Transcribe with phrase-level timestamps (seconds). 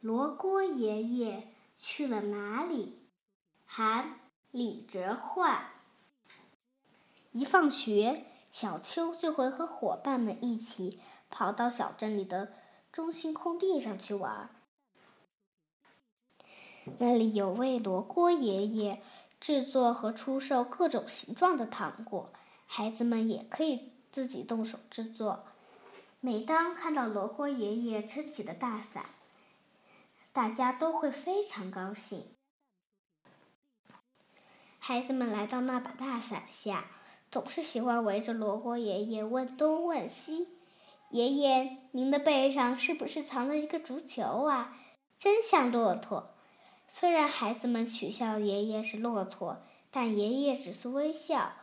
[0.00, 3.00] 罗锅爷爷去了哪里？
[3.64, 4.20] 韩
[4.52, 5.70] 李哲焕。
[7.32, 12.52] 一放学，小秋就会和伙伴们一起跑到小镇里的
[12.92, 14.50] 中心空地上去玩。
[17.00, 19.02] 那里有位罗锅爷爷
[19.40, 22.32] 制作和出售各种形状的糖果，
[22.66, 25.44] 孩子们也可以自己动手制作。
[26.20, 29.04] 每当看到罗锅爷爷撑起的大伞，
[30.38, 32.36] 大家都会非常高兴。
[34.78, 36.84] 孩子们来到那把大伞下，
[37.28, 40.46] 总是喜欢围着罗锅爷爷问东问西
[41.10, 44.76] ：“爷爷，您的背上是不是藏了一个足球啊？
[45.18, 46.36] 真像骆驼。”
[46.86, 51.54] 虽然孩子们取笑爷爷是骆驼，但爷爷只是微笑，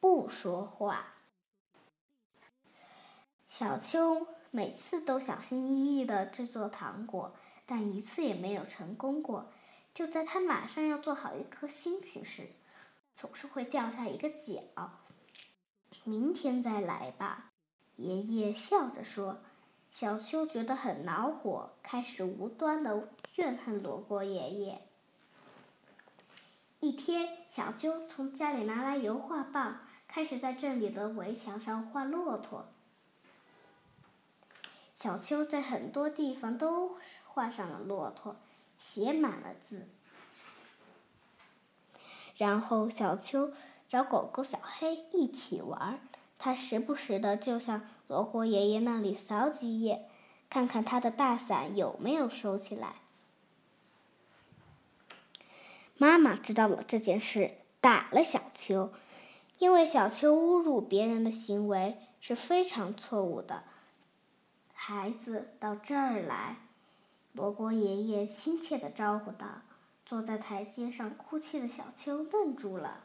[0.00, 1.16] 不说话。
[3.46, 7.34] 小秋每次都小心翼翼地制作糖果。
[7.72, 9.50] 但一次也没有成功过。
[9.94, 12.48] 就在他马上要做好一颗星星时，
[13.16, 14.90] 总是会掉下一个角。
[16.04, 17.50] 明天再来吧，
[17.96, 19.40] 爷爷笑着说。
[19.90, 24.82] 小秋觉得很恼火，开始无端的怨恨罗锅爷爷。
[26.80, 32.68] 一天，小秋从家里拿来油画棒，开始在镇里的围墙上画骆驼。
[34.92, 36.98] 小秋在很多地方都。
[37.32, 38.36] 画上了骆驼，
[38.78, 39.88] 写满了字。
[42.36, 43.52] 然后小秋
[43.88, 45.98] 找狗狗小黑一起玩，
[46.38, 50.10] 他时不时的就向罗锅爷爷那里扫几眼，
[50.50, 52.96] 看看他的大伞有没有收起来。
[55.96, 58.92] 妈妈知道了这件事，打了小秋，
[59.56, 63.64] 因为小秋侮辱别人的行为是非常错误的。
[64.74, 66.56] 孩子，到这儿来。
[67.32, 69.62] 罗锅爷爷亲切地招呼道
[70.04, 73.04] ：“坐在台阶上哭泣的小秋愣住了。”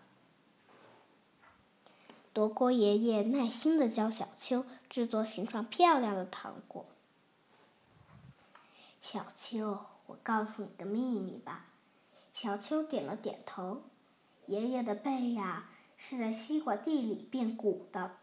[2.33, 6.85] 罗锅爷爷耐心地教小秋制作形状漂亮的糖果。
[9.01, 11.65] 小秋，我告诉你个秘密吧。
[12.33, 13.81] 小秋点了点头。
[14.45, 18.17] 爷爷的背呀，是在西瓜地里变鼓的。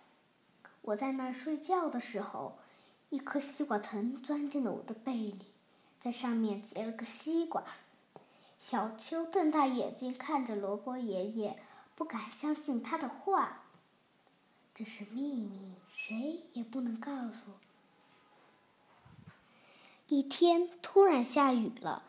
[0.83, 2.59] 我在那儿睡觉的时候，
[3.09, 5.54] 一颗西瓜藤钻进了我的背里。
[6.05, 7.65] 在上面结了个西瓜，
[8.61, 11.59] 小秋瞪大眼睛看着罗锅爷爷，
[11.95, 13.63] 不敢相信他的话。
[14.75, 17.53] 这是秘密，谁也不能告诉。
[20.09, 22.03] 一天突然下雨了，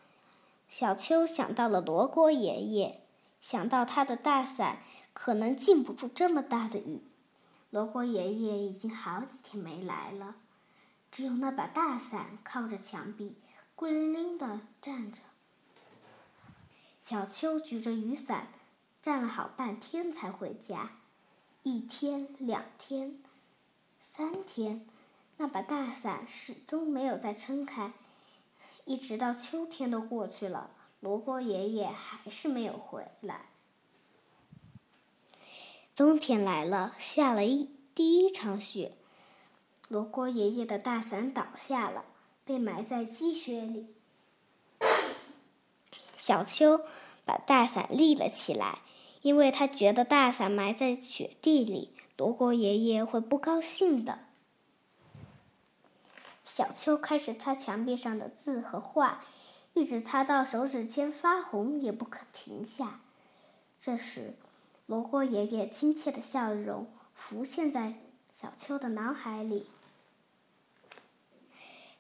[0.67, 2.99] 小秋想到了罗锅爷爷，
[3.39, 4.79] 想到他的大伞
[5.13, 7.01] 可能禁不住这么大的雨。
[7.69, 10.35] 罗锅爷爷已经好几天没来了，
[11.09, 13.37] 只有那把大伞靠着墙壁。
[13.77, 15.19] 孤零零的站着，
[17.01, 18.47] 小秋举着雨伞，
[19.01, 20.91] 站了好半天才回家。
[21.63, 23.19] 一天，两天，
[23.99, 24.87] 三天，
[25.35, 27.91] 那把大伞始终没有再撑开。
[28.85, 30.71] 一直到秋天都过去了，
[31.01, 33.47] 罗锅爷爷还是没有回来。
[35.97, 38.93] 冬天来了，下了一第一场雪，
[39.89, 42.05] 罗锅爷爷的大伞倒下了。
[42.45, 43.87] 被埋在积雪里，
[46.15, 46.81] 小秋
[47.25, 48.81] 把大伞立了起来，
[49.23, 54.19] 因为他觉得大伞埋在雪地里，罗锅爷爷会不高兴的。
[56.45, 59.25] 小秋开始擦墙壁上的字和画，
[59.73, 63.01] 一直擦到手指尖发红也不肯停下。
[63.81, 64.35] 这时，
[64.85, 67.95] 罗锅爷爷亲切的笑容浮现在
[68.31, 69.65] 小秋的脑海里。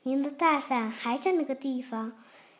[0.07, 2.13] 您的大伞还在那个地方，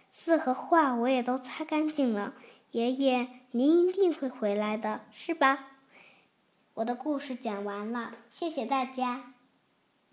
[0.10, 2.34] 字和画我也都擦干净了。
[2.72, 5.68] 爷爷，您一定会回来的，是吧？
[6.74, 9.35] 我的故事讲完了，谢谢大家。